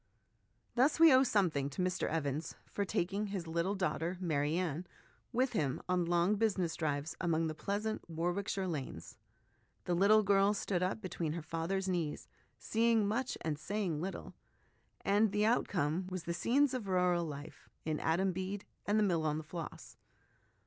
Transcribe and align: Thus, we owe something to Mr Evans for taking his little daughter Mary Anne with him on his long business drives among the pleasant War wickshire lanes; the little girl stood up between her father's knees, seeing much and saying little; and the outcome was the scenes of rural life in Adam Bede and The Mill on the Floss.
Thus, 0.73 0.99
we 0.99 1.13
owe 1.13 1.21
something 1.21 1.69
to 1.69 1.81
Mr 1.83 2.07
Evans 2.09 2.55
for 2.65 2.83
taking 2.85 3.27
his 3.27 3.45
little 3.45 3.75
daughter 3.75 4.17
Mary 4.19 4.55
Anne 4.57 4.87
with 5.31 5.53
him 5.53 5.79
on 5.87 5.99
his 5.99 6.07
long 6.07 6.35
business 6.37 6.75
drives 6.75 7.15
among 7.21 7.45
the 7.45 7.53
pleasant 7.53 8.09
War 8.09 8.33
wickshire 8.33 8.65
lanes; 8.67 9.19
the 9.85 9.93
little 9.93 10.23
girl 10.23 10.55
stood 10.55 10.81
up 10.81 11.01
between 11.01 11.33
her 11.33 11.43
father's 11.43 11.87
knees, 11.87 12.27
seeing 12.57 13.07
much 13.07 13.37
and 13.41 13.59
saying 13.59 14.01
little; 14.01 14.33
and 15.01 15.31
the 15.31 15.45
outcome 15.45 16.07
was 16.09 16.23
the 16.23 16.33
scenes 16.33 16.73
of 16.73 16.87
rural 16.87 17.23
life 17.23 17.69
in 17.85 17.99
Adam 17.99 18.31
Bede 18.31 18.65
and 18.87 18.97
The 18.97 19.03
Mill 19.03 19.23
on 19.23 19.37
the 19.37 19.43
Floss. 19.43 19.97